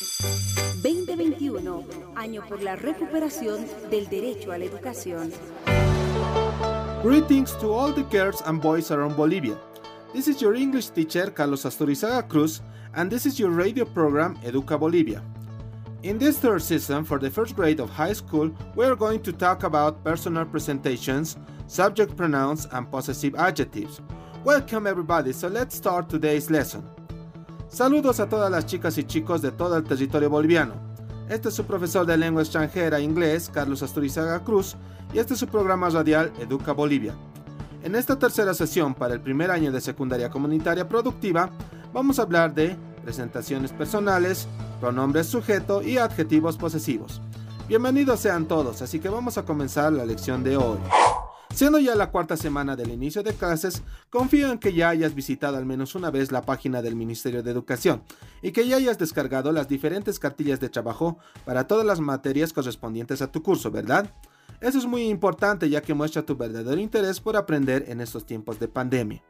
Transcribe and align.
2021, 0.00 1.84
año 2.16 2.42
por 2.48 2.62
la 2.62 2.74
recuperación 2.74 3.66
del 3.90 4.08
derecho 4.08 4.50
a 4.50 4.56
la 4.56 4.64
educación. 4.64 5.30
Greetings 7.02 7.54
to 7.58 7.74
all 7.74 7.92
the 7.92 8.04
girls 8.04 8.42
and 8.46 8.62
boys 8.62 8.90
around 8.90 9.14
Bolivia. 9.14 9.58
This 10.14 10.26
is 10.26 10.40
your 10.40 10.54
English 10.54 10.88
teacher 10.88 11.30
Carlos 11.30 11.66
Asturizaga 11.66 12.26
Cruz, 12.26 12.62
and 12.94 13.10
this 13.10 13.26
is 13.26 13.38
your 13.38 13.50
radio 13.50 13.84
program 13.84 14.36
Educa 14.42 14.78
Bolivia. 14.78 15.22
In 16.02 16.16
this 16.16 16.38
third 16.38 16.62
season, 16.62 17.04
for 17.04 17.18
the 17.18 17.30
first 17.30 17.54
grade 17.54 17.78
of 17.78 17.90
high 17.90 18.14
school, 18.14 18.50
we 18.74 18.86
are 18.86 18.96
going 18.96 19.20
to 19.20 19.32
talk 19.32 19.64
about 19.64 20.02
personal 20.02 20.46
presentations, 20.46 21.36
subject 21.66 22.16
pronouns, 22.16 22.66
and 22.72 22.90
possessive 22.90 23.34
adjectives. 23.34 24.00
Welcome 24.44 24.86
everybody, 24.86 25.34
so 25.34 25.48
let's 25.48 25.76
start 25.76 26.08
today's 26.08 26.50
lesson. 26.50 26.88
Saludos 27.70 28.18
a 28.18 28.28
todas 28.28 28.50
las 28.50 28.66
chicas 28.66 28.98
y 28.98 29.04
chicos 29.04 29.42
de 29.42 29.52
todo 29.52 29.76
el 29.76 29.84
territorio 29.84 30.28
boliviano. 30.28 30.74
Este 31.28 31.50
es 31.50 31.54
su 31.54 31.64
profesor 31.64 32.04
de 32.04 32.16
lengua 32.16 32.42
extranjera 32.42 32.98
inglés, 32.98 33.48
Carlos 33.48 33.84
Asturizaga 33.84 34.42
Cruz, 34.42 34.74
y 35.14 35.20
este 35.20 35.34
es 35.34 35.40
su 35.40 35.46
programa 35.46 35.88
radial 35.88 36.32
Educa 36.40 36.72
Bolivia. 36.72 37.14
En 37.84 37.94
esta 37.94 38.18
tercera 38.18 38.54
sesión 38.54 38.92
para 38.92 39.14
el 39.14 39.20
primer 39.20 39.52
año 39.52 39.70
de 39.70 39.80
secundaria 39.80 40.30
comunitaria 40.30 40.88
productiva, 40.88 41.48
vamos 41.92 42.18
a 42.18 42.22
hablar 42.22 42.52
de 42.52 42.76
presentaciones 43.04 43.70
personales, 43.70 44.48
pronombres 44.80 45.28
sujeto 45.28 45.80
y 45.80 45.96
adjetivos 45.96 46.56
posesivos. 46.56 47.22
Bienvenidos 47.68 48.18
sean 48.18 48.46
todos, 48.46 48.82
así 48.82 48.98
que 48.98 49.08
vamos 49.08 49.38
a 49.38 49.44
comenzar 49.44 49.92
la 49.92 50.04
lección 50.04 50.42
de 50.42 50.56
hoy. 50.56 50.78
Siendo 51.54 51.78
ya 51.78 51.94
la 51.94 52.10
cuarta 52.10 52.36
semana 52.36 52.76
del 52.76 52.90
inicio 52.90 53.22
de 53.22 53.34
clases, 53.34 53.82
confío 54.08 54.50
en 54.50 54.58
que 54.58 54.72
ya 54.72 54.88
hayas 54.88 55.14
visitado 55.14 55.56
al 55.56 55.66
menos 55.66 55.94
una 55.94 56.10
vez 56.10 56.32
la 56.32 56.42
página 56.42 56.80
del 56.80 56.96
Ministerio 56.96 57.42
de 57.42 57.50
Educación 57.50 58.02
y 58.40 58.52
que 58.52 58.66
ya 58.66 58.76
hayas 58.76 58.98
descargado 58.98 59.52
las 59.52 59.68
diferentes 59.68 60.18
cartillas 60.18 60.60
de 60.60 60.68
trabajo 60.68 61.18
para 61.44 61.66
todas 61.66 61.84
las 61.84 62.00
materias 62.00 62.52
correspondientes 62.52 63.20
a 63.20 63.30
tu 63.30 63.42
curso, 63.42 63.70
¿verdad? 63.70 64.14
Eso 64.60 64.78
es 64.78 64.86
muy 64.86 65.02
importante 65.08 65.68
ya 65.68 65.82
que 65.82 65.94
muestra 65.94 66.24
tu 66.24 66.36
verdadero 66.36 66.80
interés 66.80 67.20
por 67.20 67.36
aprender 67.36 67.84
en 67.88 68.00
estos 68.00 68.24
tiempos 68.24 68.58
de 68.58 68.68
pandemia. 68.68 69.22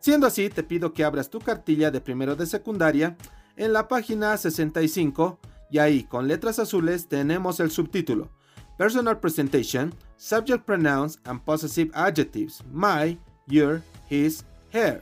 Siendo 0.00 0.26
así, 0.26 0.48
te 0.48 0.62
pido 0.62 0.92
que 0.92 1.04
abras 1.04 1.30
tu 1.30 1.38
cartilla 1.38 1.90
de 1.90 2.00
primero 2.00 2.34
de 2.34 2.46
secundaria 2.46 3.16
en 3.56 3.72
la 3.72 3.88
página 3.88 4.36
65 4.36 5.38
y 5.70 5.78
ahí 5.78 6.04
con 6.04 6.26
letras 6.26 6.58
azules 6.58 7.08
tenemos 7.08 7.60
el 7.60 7.70
subtítulo 7.70 8.30
Personal 8.78 9.20
Presentation, 9.20 9.94
Subject 10.22 10.66
Pronouns 10.66 11.18
and 11.24 11.42
Possessive 11.46 11.90
Adjectives, 11.94 12.62
my, 12.70 13.18
your, 13.46 13.80
his, 14.06 14.44
her. 14.70 15.00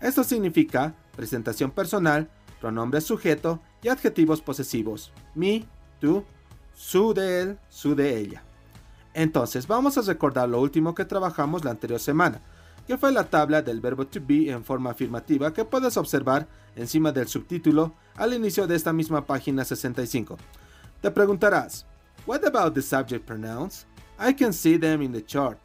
Esto 0.00 0.24
significa 0.24 0.96
presentación 1.14 1.70
personal, 1.70 2.28
pronombre 2.60 3.00
sujeto 3.00 3.60
y 3.84 3.88
adjetivos 3.88 4.42
posesivos, 4.42 5.12
mi, 5.36 5.64
tú, 6.00 6.24
su 6.74 7.14
de 7.14 7.40
él, 7.40 7.58
su 7.68 7.94
de 7.94 8.18
ella. 8.18 8.42
Entonces 9.14 9.68
vamos 9.68 9.96
a 9.96 10.02
recordar 10.02 10.48
lo 10.48 10.60
último 10.60 10.92
que 10.92 11.04
trabajamos 11.04 11.64
la 11.64 11.70
anterior 11.70 12.00
semana, 12.00 12.40
que 12.84 12.98
fue 12.98 13.12
la 13.12 13.30
tabla 13.30 13.62
del 13.62 13.80
verbo 13.80 14.08
to 14.08 14.18
be 14.20 14.50
en 14.50 14.64
forma 14.64 14.90
afirmativa 14.90 15.52
que 15.52 15.64
puedes 15.64 15.96
observar 15.96 16.48
encima 16.74 17.12
del 17.12 17.28
subtítulo 17.28 17.94
al 18.16 18.34
inicio 18.34 18.66
de 18.66 18.74
esta 18.74 18.92
misma 18.92 19.24
página 19.24 19.64
65. 19.64 20.36
Te 21.00 21.12
preguntarás, 21.12 21.86
What 22.26 22.44
about 22.44 22.74
the 22.74 22.82
subject 22.82 23.24
pronouns? 23.24 23.86
I 24.18 24.34
can 24.34 24.52
see 24.52 24.78
them 24.78 25.02
in 25.02 25.12
the 25.12 25.24
chart. 25.24 25.58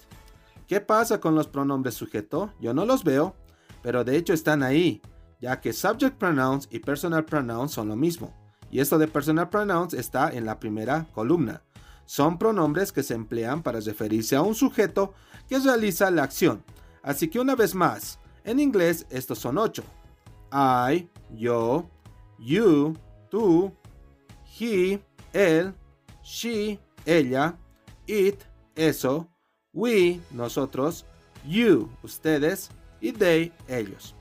¿Qué 0.67 0.79
pasa 0.79 1.19
con 1.19 1.35
los 1.35 1.47
pronombres 1.47 1.95
sujeto? 1.95 2.53
Yo 2.59 2.73
no 2.73 2.85
los 2.85 3.03
veo, 3.03 3.35
pero 3.81 4.03
de 4.03 4.15
hecho 4.15 4.33
están 4.33 4.63
ahí, 4.63 5.01
ya 5.39 5.59
que 5.59 5.73
subject 5.73 6.17
pronouns 6.17 6.67
y 6.71 6.79
personal 6.79 7.25
pronouns 7.25 7.71
son 7.71 7.89
lo 7.89 7.95
mismo. 7.95 8.33
Y 8.69 8.79
esto 8.79 8.97
de 8.97 9.07
personal 9.07 9.49
pronouns 9.49 9.93
está 9.93 10.29
en 10.29 10.45
la 10.45 10.59
primera 10.59 11.07
columna. 11.13 11.61
Son 12.05 12.37
pronombres 12.37 12.91
que 12.91 13.03
se 13.03 13.13
emplean 13.13 13.61
para 13.61 13.79
referirse 13.79 14.35
a 14.35 14.41
un 14.41 14.55
sujeto 14.55 15.13
que 15.47 15.59
realiza 15.59 16.11
la 16.11 16.23
acción. 16.23 16.63
Así 17.03 17.27
que 17.27 17.39
una 17.39 17.55
vez 17.55 17.75
más, 17.75 18.19
en 18.43 18.59
inglés 18.59 19.05
estos 19.09 19.39
son 19.39 19.57
ocho. 19.57 19.83
I, 20.53 21.09
yo, 21.33 21.89
you, 22.39 22.97
tú, 23.29 23.73
he, 24.59 25.01
él, 25.33 25.73
she, 26.23 26.79
ella, 27.05 27.57
it, 28.07 28.41
eso, 28.75 29.29
we, 29.73 30.19
nosotros, 30.31 31.05
you, 31.47 31.89
ustedes, 32.03 32.69
y 32.99 33.11
they, 33.11 33.51
ellos. 33.67 34.15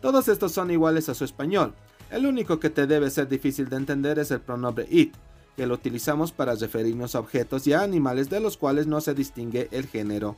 Todos 0.00 0.28
estos 0.28 0.52
son 0.52 0.70
iguales 0.70 1.08
a 1.08 1.14
su 1.14 1.24
español. 1.24 1.74
El 2.10 2.26
único 2.26 2.60
que 2.60 2.70
te 2.70 2.86
debe 2.86 3.10
ser 3.10 3.28
difícil 3.28 3.68
de 3.68 3.76
entender 3.76 4.18
es 4.18 4.30
el 4.30 4.40
pronombre 4.40 4.86
it, 4.90 5.14
que 5.56 5.66
lo 5.66 5.74
utilizamos 5.74 6.30
para 6.30 6.54
referirnos 6.54 7.14
a 7.14 7.20
objetos 7.20 7.66
y 7.66 7.72
a 7.72 7.82
animales 7.82 8.30
de 8.30 8.40
los 8.40 8.56
cuales 8.56 8.86
no 8.86 9.00
se 9.00 9.14
distingue 9.14 9.68
el 9.72 9.86
género. 9.86 10.36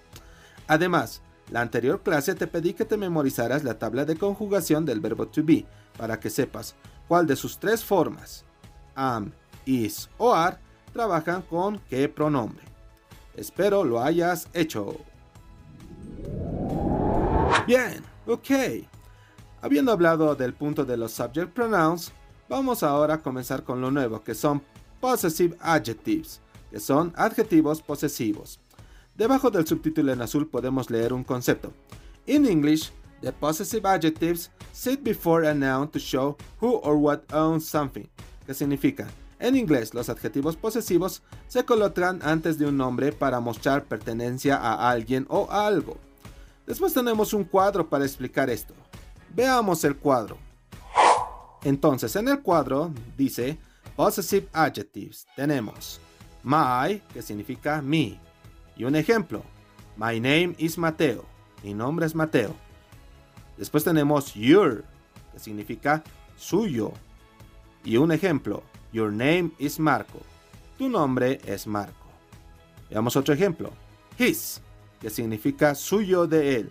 Además, 0.66 1.20
la 1.50 1.60
anterior 1.60 2.02
clase 2.02 2.34
te 2.34 2.46
pedí 2.46 2.74
que 2.74 2.84
te 2.84 2.96
memorizaras 2.96 3.64
la 3.64 3.78
tabla 3.78 4.04
de 4.04 4.16
conjugación 4.16 4.86
del 4.86 5.00
verbo 5.00 5.26
to 5.26 5.42
be, 5.44 5.66
para 5.98 6.18
que 6.18 6.30
sepas 6.30 6.74
cuál 7.06 7.26
de 7.26 7.36
sus 7.36 7.58
tres 7.58 7.84
formas, 7.84 8.44
am, 8.94 9.32
is 9.66 10.08
o 10.16 10.32
are, 10.32 10.56
trabajan 10.92 11.42
con 11.42 11.78
qué 11.90 12.08
pronombre. 12.08 12.69
Espero 13.36 13.84
lo 13.84 14.02
hayas 14.02 14.48
hecho. 14.52 14.96
Bien, 17.66 18.02
ok. 18.26 18.86
Habiendo 19.62 19.92
hablado 19.92 20.34
del 20.34 20.54
punto 20.54 20.84
de 20.84 20.96
los 20.96 21.12
subject 21.12 21.52
pronouns, 21.52 22.12
vamos 22.48 22.82
ahora 22.82 23.14
a 23.14 23.22
comenzar 23.22 23.62
con 23.62 23.80
lo 23.80 23.90
nuevo, 23.90 24.22
que 24.22 24.34
son 24.34 24.62
possessive 25.00 25.56
adjectives, 25.60 26.40
que 26.70 26.80
son 26.80 27.12
adjetivos 27.16 27.82
posesivos. 27.82 28.58
Debajo 29.14 29.50
del 29.50 29.66
subtítulo 29.66 30.12
en 30.12 30.22
azul 30.22 30.48
podemos 30.48 30.90
leer 30.90 31.12
un 31.12 31.24
concepto. 31.24 31.72
In 32.26 32.46
English, 32.46 32.90
the 33.20 33.32
possessive 33.32 33.86
adjectives 33.86 34.50
sit 34.72 35.02
before 35.02 35.46
a 35.46 35.54
noun 35.54 35.88
to 35.88 35.98
show 35.98 36.36
who 36.60 36.76
or 36.82 36.96
what 36.96 37.22
owns 37.32 37.68
something, 37.68 38.08
que 38.46 38.54
significa 38.54 39.06
en 39.40 39.56
inglés, 39.56 39.94
los 39.94 40.10
adjetivos 40.10 40.56
posesivos 40.56 41.22
se 41.48 41.64
colocan 41.64 42.20
antes 42.22 42.58
de 42.58 42.66
un 42.66 42.76
nombre 42.76 43.10
para 43.10 43.40
mostrar 43.40 43.84
pertenencia 43.84 44.56
a 44.56 44.90
alguien 44.90 45.26
o 45.30 45.50
algo. 45.50 45.96
Después 46.66 46.92
tenemos 46.92 47.32
un 47.32 47.44
cuadro 47.44 47.88
para 47.88 48.04
explicar 48.04 48.50
esto. 48.50 48.74
Veamos 49.34 49.82
el 49.84 49.96
cuadro. 49.96 50.36
Entonces, 51.64 52.14
en 52.16 52.28
el 52.28 52.42
cuadro 52.42 52.92
dice 53.16 53.58
Possessive 53.96 54.46
Adjectives. 54.52 55.26
Tenemos 55.34 56.00
my, 56.42 57.00
que 57.12 57.22
significa 57.22 57.80
mi. 57.82 58.20
Y 58.76 58.84
un 58.84 58.94
ejemplo. 58.94 59.42
My 59.96 60.20
name 60.20 60.54
is 60.58 60.78
Mateo. 60.78 61.24
Mi 61.62 61.74
nombre 61.74 62.06
es 62.06 62.14
Mateo. 62.14 62.54
Después 63.56 63.84
tenemos 63.84 64.34
your, 64.34 64.84
que 65.32 65.38
significa 65.38 66.02
suyo. 66.36 66.92
Y 67.84 67.96
un 67.96 68.12
ejemplo. 68.12 68.62
Your 68.92 69.12
name 69.12 69.52
is 69.58 69.78
Marco. 69.78 70.20
Tu 70.78 70.88
nombre 70.88 71.40
es 71.44 71.66
Marco. 71.66 71.94
Veamos 72.90 73.16
otro 73.16 73.34
ejemplo. 73.34 73.70
His, 74.18 74.60
que 75.00 75.10
significa 75.10 75.74
suyo 75.74 76.26
de 76.26 76.56
él. 76.56 76.70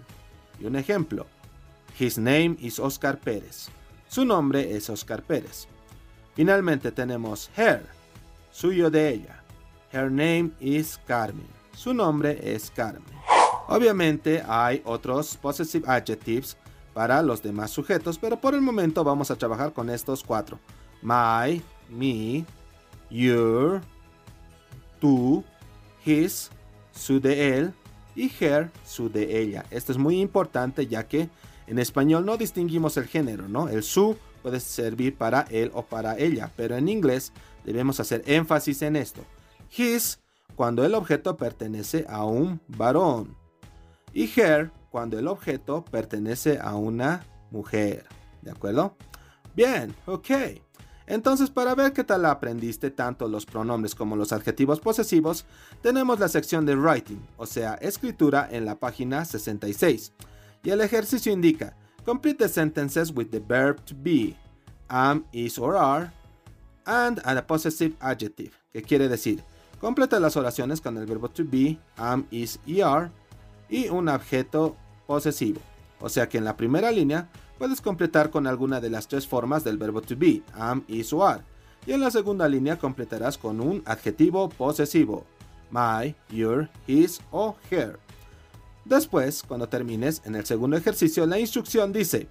Y 0.60 0.66
un 0.66 0.76
ejemplo. 0.76 1.26
His 1.98 2.18
name 2.18 2.58
is 2.60 2.80
Oscar 2.80 3.20
Pérez. 3.20 3.70
Su 4.08 4.26
nombre 4.26 4.76
es 4.76 4.90
Oscar 4.90 5.22
Pérez. 5.22 5.68
Finalmente 6.36 6.92
tenemos 6.92 7.50
her, 7.58 7.86
suyo 8.52 8.90
de 8.90 9.10
ella. 9.10 9.44
Her 9.92 10.10
name 10.10 10.52
is 10.60 11.00
Carmen. 11.06 11.48
Su 11.74 11.94
nombre 11.94 12.40
es 12.42 12.72
Carmen. 12.72 13.04
Obviamente 13.68 14.44
hay 14.48 14.82
otros 14.86 15.38
possessive 15.38 15.86
adjectives 15.88 16.58
para 16.94 17.22
los 17.22 17.42
demás 17.42 17.72
sujetos, 17.72 18.18
pero 18.18 18.40
por 18.40 18.56
el 18.56 18.62
momento 18.62 19.04
vamos 19.04 19.32
a 19.32 19.36
trabajar 19.36 19.74
con 19.74 19.90
estos 19.90 20.24
cuatro. 20.24 20.60
My, 21.02 21.62
me, 21.90 22.46
your, 23.10 23.82
tú, 25.00 25.44
his, 26.06 26.50
su 26.92 27.20
de 27.20 27.58
él 27.58 27.74
y 28.16 28.32
her, 28.40 28.72
su 28.86 29.10
de 29.10 29.42
ella. 29.42 29.66
Esto 29.72 29.92
es 29.92 29.98
muy 29.98 30.20
importante 30.20 30.88
ya 30.88 31.08
que 31.08 31.30
en 31.68 31.80
español 31.80 32.26
no 32.26 32.38
distinguimos 32.38 32.98
el 32.98 33.06
género, 33.06 33.48
¿no? 33.48 33.70
El 33.70 33.84
su 33.84 34.18
puede 34.42 34.60
servir 34.60 35.16
para 35.16 35.42
él 35.50 35.72
o 35.74 35.84
para 35.84 36.18
ella, 36.18 36.52
pero 36.56 36.76
en 36.78 36.90
inglés 36.90 37.32
debemos 37.64 38.00
hacer 38.00 38.24
énfasis 38.26 38.82
en 38.82 38.96
esto. 38.96 39.22
His 39.76 40.20
cuando 40.56 40.84
el 40.84 40.96
objeto 40.96 41.38
pertenece 41.38 42.06
a 42.10 42.26
un 42.26 42.60
varón 42.68 43.36
y 44.14 44.30
her 44.40 44.72
cuando 44.90 45.20
el 45.20 45.28
objeto 45.28 45.86
pertenece 45.86 46.60
a 46.60 46.76
una 46.76 47.26
mujer. 47.52 48.06
¿De 48.42 48.52
acuerdo? 48.52 48.96
Bien, 49.56 49.94
ok. 50.06 50.30
Entonces, 51.10 51.50
para 51.50 51.74
ver 51.74 51.92
qué 51.92 52.04
tal 52.04 52.24
aprendiste 52.26 52.92
tanto 52.92 53.28
los 53.28 53.46
pronombres 53.46 53.96
como 53.96 54.16
los 54.16 54.32
adjetivos 54.32 54.80
posesivos, 54.80 55.44
tenemos 55.82 56.20
la 56.20 56.30
sección 56.30 56.66
de 56.68 56.76
writing, 56.76 57.20
o 57.36 57.48
sea, 57.48 57.74
escritura 57.82 58.48
en 58.52 58.64
la 58.64 58.76
página 58.76 59.26
66. 59.26 60.14
Y 60.64 60.70
el 60.70 60.82
ejercicio 60.82 61.34
indica, 61.34 61.76
complete 62.06 62.46
the 62.46 62.48
sentences 62.48 63.12
with 63.12 63.30
the 63.32 63.40
verb 63.40 63.84
to 63.86 63.96
be, 63.98 64.38
am, 64.88 65.26
is 65.34 65.58
or 65.58 65.76
are, 65.76 66.14
and 66.86 67.20
a 67.26 67.42
possessive 67.42 67.96
adjective, 68.00 68.52
que 68.72 68.84
quiere 68.84 69.10
decir 69.10 69.44
completa 69.80 70.20
las 70.20 70.38
oraciones 70.38 70.82
con 70.82 70.98
el 70.98 71.06
verbo 71.06 71.30
to 71.30 71.44
be, 71.44 71.80
am, 71.98 72.28
is 72.30 72.60
y 72.68 72.82
are, 72.82 73.10
y 73.70 73.90
un 73.90 74.10
objeto 74.10 74.76
posesivo. 75.08 75.60
O 76.00 76.10
sea 76.10 76.30
que 76.30 76.38
en 76.38 76.46
la 76.46 76.56
primera 76.56 76.92
línea 76.92 77.30
puedes 77.60 77.82
completar 77.82 78.32
con 78.32 78.48
alguna 78.48 78.80
de 78.80 78.90
las 78.90 79.08
tres 79.08 79.28
formas 79.28 79.64
del 79.64 79.78
verbo 79.78 80.02
to 80.02 80.16
be, 80.18 80.42
am, 80.54 80.84
is 80.88 81.14
o 81.14 81.28
are. 81.28 81.44
Y 81.86 81.92
en 81.92 82.00
la 82.00 82.10
segunda 82.10 82.48
línea 82.48 82.80
completarás 82.80 83.38
con 83.38 83.60
un 83.60 83.84
adjetivo 83.86 84.50
posesivo, 84.50 85.26
my, 85.70 86.16
your, 86.30 86.70
his 86.88 87.22
o 87.32 87.56
her. 87.70 88.00
Después, 88.86 89.44
cuando 89.44 89.68
termines 89.68 90.22
en 90.26 90.36
el 90.36 90.46
segundo 90.46 90.78
ejercicio, 90.78 91.26
la 91.26 91.38
instrucción 91.38 91.92
dice 91.92 92.28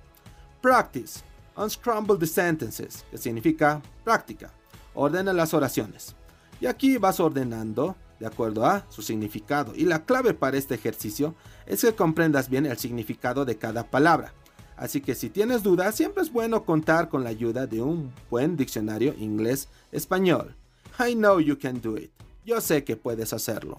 Practice, 0.60 1.20
unscramble 1.56 2.16
the 2.19 2.26
sentences, 2.26 3.04
que 3.10 3.19
significa 3.19 3.81
práctica. 4.02 4.50
Ordena 4.94 5.32
las 5.32 5.54
oraciones. 5.54 6.16
Y 6.60 6.66
aquí 6.66 6.96
vas 6.96 7.20
ordenando 7.20 7.94
de 8.19 8.26
acuerdo 8.26 8.66
a 8.66 8.84
su 8.88 9.02
significado. 9.02 9.72
Y 9.76 9.84
la 9.84 10.04
clave 10.04 10.34
para 10.34 10.56
este 10.56 10.74
ejercicio 10.74 11.36
es 11.66 11.82
que 11.82 11.94
comprendas 11.94 12.48
bien 12.48 12.66
el 12.66 12.78
significado 12.78 13.44
de 13.44 13.56
cada 13.58 13.84
palabra. 13.84 14.32
Así 14.78 15.00
que 15.00 15.16
si 15.16 15.28
tienes 15.28 15.64
dudas, 15.64 15.96
siempre 15.96 16.22
es 16.22 16.32
bueno 16.32 16.64
contar 16.64 17.08
con 17.08 17.25
la 17.25 17.30
ayuda 17.30 17.66
de 17.66 17.82
un 17.82 18.12
buen 18.30 18.56
diccionario 18.56 19.12
inglés-español. 19.19 20.54
I 21.00 21.14
know 21.14 21.40
you 21.40 21.58
can 21.58 21.80
do 21.80 21.96
it. 21.96 22.12
Yo 22.44 22.60
sé 22.60 22.84
que 22.84 22.96
puedes 22.96 23.32
hacerlo. 23.32 23.78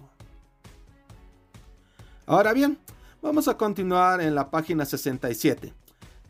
Ahora 2.26 2.52
bien, 2.52 2.78
vamos 3.22 3.48
a 3.48 3.58
continuar 3.58 4.22
en 4.22 4.36
la 4.36 4.52
página 4.52 4.86
67, 4.86 5.74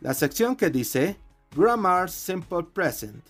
la 0.00 0.14
sección 0.14 0.54
que 0.54 0.70
dice 0.70 1.16
Grammar 1.54 2.08
Simple 2.08 2.62
Present, 2.72 3.22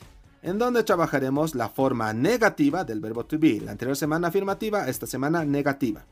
en 0.43 0.59
donde 0.59 0.85
trabajaremos 0.85 1.55
la 1.55 1.71
forma 1.71 2.13
negativa 2.13 2.85
del 2.85 3.01
verbo 3.01 3.25
to 3.25 3.39
be. 3.39 3.61
La 3.61 3.73
anterior 3.73 3.97
semana 3.97 4.29
afirmativa, 4.29 4.89
esta 4.89 5.07
semana 5.07 5.45
negativa. 5.45 6.05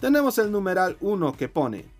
Tenemos 0.00 0.38
el 0.38 0.50
numeral 0.50 0.96
1 1.00 1.36
que 1.36 1.48
pone 1.48 1.95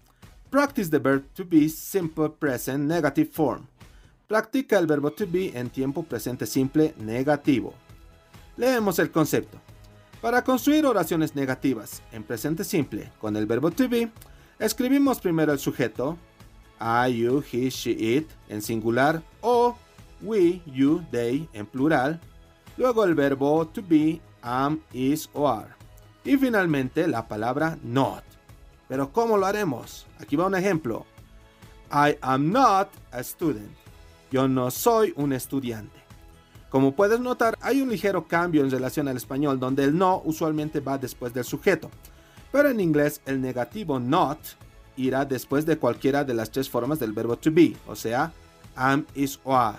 Practice 0.50 0.90
the 0.90 0.98
verb 0.98 1.24
to 1.34 1.44
be 1.44 1.68
simple 1.68 2.28
present 2.28 2.84
negative 2.84 3.28
form. 3.32 3.66
Practica 4.28 4.78
el 4.78 4.86
verbo 4.86 5.10
to 5.10 5.26
be 5.26 5.52
en 5.54 5.70
tiempo 5.70 6.04
presente 6.04 6.46
simple 6.46 6.94
negativo. 6.98 7.74
Leemos 8.56 8.98
el 8.98 9.10
concepto. 9.10 9.58
Para 10.20 10.42
construir 10.42 10.86
oraciones 10.86 11.34
negativas 11.34 12.00
en 12.12 12.22
presente 12.22 12.64
simple 12.64 13.10
con 13.20 13.36
el 13.36 13.46
verbo 13.46 13.70
to 13.70 13.88
be, 13.88 14.10
escribimos 14.58 15.20
primero 15.20 15.52
el 15.52 15.58
sujeto, 15.58 16.16
I, 16.80 17.08
you, 17.08 17.42
he, 17.52 17.68
she, 17.68 17.90
it 17.90 18.30
en 18.48 18.62
singular 18.62 19.22
o 19.40 19.76
we, 20.22 20.62
you, 20.64 21.04
they 21.10 21.48
en 21.52 21.66
plural, 21.66 22.20
luego 22.76 23.04
el 23.04 23.14
verbo 23.14 23.66
to 23.66 23.82
be, 23.82 24.20
am, 24.42 24.80
is 24.92 25.28
o 25.32 25.48
are, 25.48 25.74
y 26.24 26.36
finalmente 26.36 27.06
la 27.08 27.26
palabra 27.26 27.78
not. 27.82 28.35
Pero 28.88 29.12
¿cómo 29.12 29.36
lo 29.36 29.46
haremos? 29.46 30.06
Aquí 30.20 30.36
va 30.36 30.46
un 30.46 30.54
ejemplo. 30.54 31.06
I 31.90 32.16
am 32.20 32.50
not 32.50 32.88
a 33.12 33.22
student. 33.22 33.70
Yo 34.30 34.48
no 34.48 34.70
soy 34.70 35.12
un 35.16 35.32
estudiante. 35.32 35.96
Como 36.70 36.92
puedes 36.92 37.20
notar, 37.20 37.56
hay 37.60 37.80
un 37.80 37.88
ligero 37.88 38.26
cambio 38.26 38.62
en 38.62 38.70
relación 38.70 39.08
al 39.08 39.16
español 39.16 39.58
donde 39.58 39.84
el 39.84 39.96
no 39.96 40.20
usualmente 40.24 40.80
va 40.80 40.98
después 40.98 41.32
del 41.32 41.44
sujeto. 41.44 41.90
Pero 42.52 42.68
en 42.68 42.80
inglés 42.80 43.20
el 43.24 43.40
negativo 43.40 43.98
not 43.98 44.38
irá 44.96 45.24
después 45.24 45.64
de 45.66 45.78
cualquiera 45.78 46.24
de 46.24 46.34
las 46.34 46.50
tres 46.50 46.68
formas 46.68 46.98
del 46.98 47.12
verbo 47.12 47.36
to 47.36 47.50
be, 47.52 47.76
o 47.86 47.94
sea, 47.94 48.32
am, 48.74 49.06
is 49.14 49.38
o 49.44 49.54
are. 49.54 49.78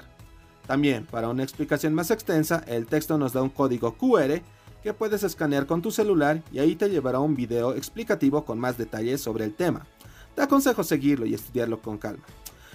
También, 0.65 1.05
para 1.05 1.29
una 1.29 1.43
explicación 1.43 1.93
más 1.93 2.11
extensa, 2.11 2.63
el 2.67 2.87
texto 2.87 3.17
nos 3.17 3.33
da 3.33 3.41
un 3.41 3.49
código 3.49 3.93
QR 3.97 4.41
que 4.87 4.93
puedes 4.93 5.21
escanear 5.23 5.65
con 5.65 5.81
tu 5.81 5.91
celular 5.91 6.41
y 6.49 6.59
ahí 6.59 6.77
te 6.77 6.89
llevará 6.89 7.19
un 7.19 7.35
video 7.35 7.73
explicativo 7.73 8.45
con 8.45 8.57
más 8.57 8.77
detalles 8.77 9.19
sobre 9.19 9.43
el 9.43 9.53
tema. 9.53 9.85
Te 10.33 10.43
aconsejo 10.43 10.81
seguirlo 10.81 11.25
y 11.25 11.33
estudiarlo 11.33 11.81
con 11.81 11.97
calma. 11.97 12.23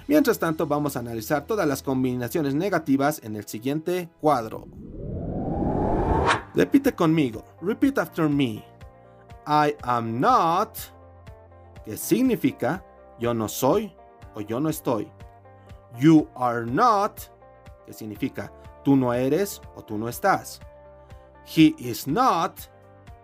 Mientras 0.07 0.39
tanto, 0.39 0.67
vamos 0.67 0.95
a 0.95 0.99
analizar 0.99 1.47
todas 1.47 1.67
las 1.67 1.83
combinaciones 1.83 2.55
negativas 2.55 3.23
en 3.25 3.35
el 3.35 3.47
siguiente 3.47 4.11
cuadro. 4.21 4.67
Repite 6.55 6.93
conmigo. 6.93 7.47
Repeat 7.63 7.97
after 7.97 8.29
me. 8.29 8.63
I 9.47 9.75
am 9.81 10.21
not, 10.21 10.77
que 11.87 11.97
significa 11.97 12.85
yo 13.19 13.33
no 13.33 13.49
soy 13.49 13.91
o 14.35 14.43
yo 14.43 14.61
no 14.61 14.69
estoy. 14.69 15.11
You 15.99 16.29
are 16.37 16.67
not, 16.67 17.23
que 17.87 17.95
significa 17.95 18.53
tú 18.85 18.97
no 18.97 19.15
eres 19.15 19.63
o 19.75 19.83
tú 19.83 19.97
no 19.97 20.11
estás. 20.11 20.61
He 21.47 21.75
is 21.79 22.07
not, 22.07 22.61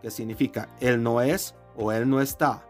que 0.02 0.10
significa 0.10 0.68
él 0.80 1.02
no 1.02 1.20
es 1.20 1.54
o 1.76 1.92
él 1.92 2.08
no 2.08 2.20
está. 2.20 2.62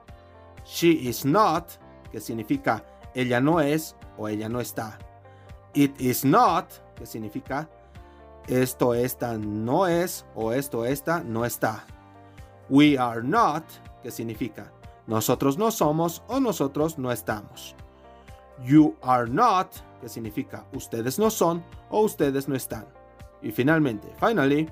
She 0.65 0.91
is 1.09 1.25
not, 1.25 1.71
que 2.11 2.21
significa 2.21 2.85
ella 3.15 3.41
no 3.41 3.61
es 3.61 3.97
o 4.17 4.29
ella 4.29 4.49
no 4.49 4.61
está. 4.61 4.99
It 5.75 6.01
is 6.01 6.25
not, 6.25 6.71
que 6.97 7.07
significa 7.07 7.69
esto 8.49 8.95
esta 8.95 9.37
no 9.39 9.87
es 9.87 10.25
o 10.35 10.53
esto 10.53 10.85
esta 10.85 11.23
no 11.23 11.45
está. 11.45 11.85
We 12.69 12.99
are 12.99 13.23
not, 13.23 13.65
que 14.03 14.11
significa 14.11 14.73
nosotros 15.07 15.57
no 15.57 15.71
somos 15.71 16.23
o 16.29 16.39
nosotros 16.41 16.99
no 16.99 17.11
estamos. 17.11 17.75
You 18.65 18.97
are 19.03 19.29
not, 19.31 19.73
que 20.01 20.09
significa 20.09 20.67
ustedes 20.73 21.19
no 21.19 21.31
son 21.31 21.65
o 21.91 22.03
ustedes 22.03 22.49
no 22.49 22.55
están. 22.55 22.87
Y 23.41 23.53
finalmente, 23.53 24.13
finally, 24.19 24.69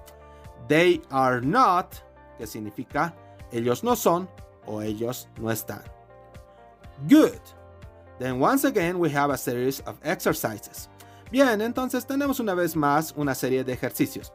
they 0.68 1.00
are 1.10 1.40
not, 1.40 1.94
que 2.38 2.46
significa 2.46 3.14
ellos 3.52 3.82
no 3.82 3.94
son 3.94 4.28
o 4.66 4.80
ellos 4.80 5.28
no 5.40 5.50
están. 5.50 5.82
Good. 7.08 7.40
Then 8.18 8.40
once 8.40 8.64
again 8.64 8.98
we 8.98 9.10
have 9.10 9.30
a 9.30 9.36
series 9.36 9.80
of 9.80 9.96
exercises. 10.02 10.88
Bien, 11.30 11.60
entonces 11.60 12.06
tenemos 12.06 12.40
una 12.40 12.54
vez 12.54 12.76
más 12.76 13.12
una 13.16 13.34
serie 13.34 13.64
de 13.64 13.72
ejercicios. 13.72 14.32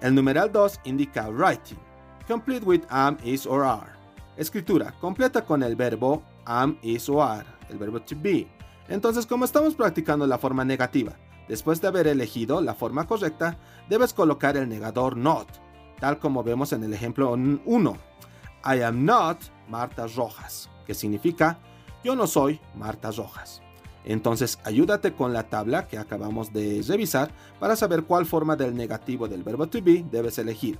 El 0.00 0.14
numeral 0.14 0.50
2 0.50 0.80
indica 0.84 1.28
writing, 1.28 1.78
complete 2.26 2.64
with 2.64 2.82
am, 2.88 3.18
is 3.24 3.46
or 3.46 3.64
are. 3.64 3.92
Escritura, 4.36 4.94
completa 5.00 5.44
con 5.44 5.62
el 5.62 5.76
verbo 5.76 6.22
am, 6.46 6.78
is 6.82 7.08
or 7.08 7.22
are, 7.22 7.46
el 7.68 7.76
verbo 7.76 8.00
to 8.00 8.16
be. 8.16 8.48
Entonces, 8.88 9.26
como 9.26 9.44
estamos 9.44 9.74
practicando 9.74 10.26
la 10.26 10.38
forma 10.38 10.64
negativa, 10.64 11.12
después 11.48 11.80
de 11.80 11.88
haber 11.88 12.06
elegido 12.06 12.60
la 12.60 12.74
forma 12.74 13.06
correcta, 13.06 13.58
debes 13.88 14.12
colocar 14.12 14.56
el 14.56 14.68
negador 14.68 15.16
not, 15.16 15.48
tal 15.98 16.18
como 16.18 16.42
vemos 16.42 16.72
en 16.72 16.84
el 16.84 16.94
ejemplo 16.94 17.32
1. 17.32 17.96
I 18.64 18.82
am 18.82 19.04
not 19.04 19.38
Marta 19.68 20.06
Rojas, 20.06 20.68
que 20.86 20.94
significa 20.94 21.58
yo 22.02 22.16
no 22.16 22.26
soy 22.26 22.60
Marta 22.74 23.10
Rojas. 23.10 23.62
Entonces 24.04 24.58
ayúdate 24.64 25.12
con 25.12 25.32
la 25.32 25.44
tabla 25.44 25.86
que 25.86 25.98
acabamos 25.98 26.52
de 26.52 26.82
revisar 26.86 27.30
para 27.58 27.76
saber 27.76 28.04
cuál 28.04 28.26
forma 28.26 28.56
del 28.56 28.74
negativo 28.74 29.28
del 29.28 29.42
verbo 29.42 29.66
to 29.68 29.82
be 29.82 30.04
debes 30.10 30.38
elegir. 30.38 30.78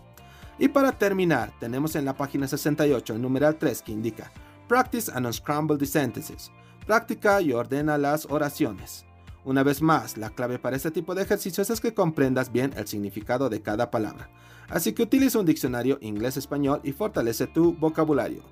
Y 0.59 0.69
para 0.69 0.93
terminar, 0.93 1.52
tenemos 1.59 1.97
en 1.97 2.05
la 2.05 2.17
página 2.17 2.47
68 2.47 3.14
el 3.14 3.23
numeral 3.23 3.57
3 3.57 3.83
que 3.83 3.93
indica 3.93 4.31
Practice 4.69 5.11
and 5.12 5.26
unscramble 5.26 5.76
the 5.76 5.87
sentences. 5.87 6.50
Práctica 6.87 7.40
y 7.40 7.52
ordena 7.52 7.99
las 7.99 8.26
oraciones. 8.31 9.05
Una 9.50 9.64
vez 9.64 9.83
más, 9.83 10.16
la 10.16 10.30
clave 10.30 10.61
para 10.61 10.76
este 10.76 10.92
tipo 10.92 11.12
de 11.12 11.23
ejercicios 11.23 11.69
es 11.71 11.80
que 11.80 11.92
comprendas 11.92 12.52
bien 12.52 12.73
el 12.76 12.87
significado 12.87 13.49
de 13.49 13.61
cada 13.61 13.90
palabra. 13.90 14.30
Así 14.69 14.92
que 14.92 15.02
utiliza 15.02 15.40
un 15.40 15.45
diccionario 15.45 15.99
inglés-español 16.00 16.80
y 16.85 16.92
fortalece 16.92 17.49
tu 17.49 17.73
vocabulario. 17.73 18.45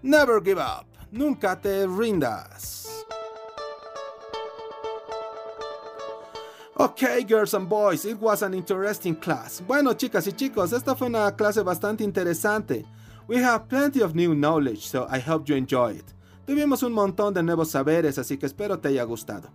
Never 0.00 0.42
give 0.42 0.58
up. 0.58 0.86
Nunca 1.12 1.60
te 1.60 1.86
rindas. 1.86 3.04
Ok, 6.76 7.02
girls 7.28 7.52
and 7.52 7.68
boys, 7.68 8.06
it 8.06 8.16
was 8.18 8.42
an 8.42 8.54
interesting 8.54 9.14
class. 9.14 9.62
Bueno, 9.66 9.92
chicas 9.92 10.26
y 10.26 10.32
chicos, 10.32 10.72
esta 10.72 10.96
fue 10.96 11.08
una 11.08 11.36
clase 11.36 11.60
bastante 11.60 12.02
interesante. 12.02 12.86
We 13.28 13.44
have 13.44 13.68
plenty 13.68 14.00
of 14.00 14.14
new 14.14 14.34
knowledge, 14.34 14.88
so 14.88 15.06
I 15.10 15.20
hope 15.20 15.46
you 15.46 15.54
enjoy 15.54 15.96
it. 15.98 16.14
Tuvimos 16.46 16.82
un 16.82 16.94
montón 16.94 17.34
de 17.34 17.42
nuevos 17.42 17.72
saberes, 17.72 18.16
así 18.16 18.38
que 18.38 18.46
espero 18.46 18.78
te 18.78 18.88
haya 18.88 19.02
gustado. 19.02 19.50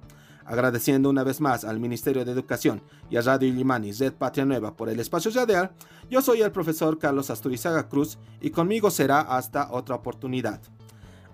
Agradeciendo 0.51 1.09
una 1.09 1.23
vez 1.23 1.39
más 1.39 1.63
al 1.63 1.79
Ministerio 1.79 2.25
de 2.25 2.33
Educación 2.33 2.81
y 3.09 3.15
a 3.15 3.21
Radio 3.21 3.47
Illimani 3.47 3.93
Red 3.93 4.15
Patria 4.15 4.43
Nueva 4.43 4.75
por 4.75 4.89
el 4.89 4.99
espacio 4.99 5.31
radial, 5.31 5.71
yo 6.09 6.21
soy 6.21 6.41
el 6.41 6.51
profesor 6.51 6.99
Carlos 6.99 7.29
Asturizaga 7.29 7.87
Cruz 7.87 8.17
y 8.41 8.49
conmigo 8.49 8.91
será 8.91 9.21
hasta 9.21 9.71
otra 9.71 9.95
oportunidad. 9.95 10.59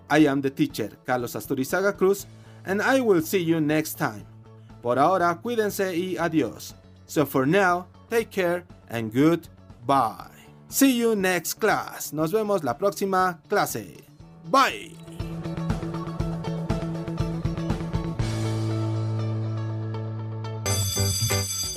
I 0.08 0.28
am 0.28 0.40
the 0.40 0.52
teacher, 0.52 0.96
Carlos 1.04 1.34
Asturizaga 1.34 1.96
Cruz, 1.96 2.28
and 2.64 2.80
I 2.80 3.00
will 3.00 3.20
see 3.20 3.44
you 3.44 3.60
next 3.60 3.98
time. 3.98 4.24
Por 4.82 5.00
ahora, 5.00 5.36
cuídense 5.42 5.96
y 5.96 6.16
adiós. 6.16 6.76
So 7.06 7.26
for 7.26 7.44
now, 7.44 7.88
take 8.08 8.30
care 8.30 8.64
and 8.88 9.12
goodbye. 9.12 10.30
See 10.68 10.96
you 10.96 11.16
next 11.16 11.54
class. 11.54 12.12
Nos 12.12 12.30
vemos 12.30 12.62
la 12.62 12.78
próxima 12.78 13.40
clase. 13.48 13.96
Bye. 14.48 15.07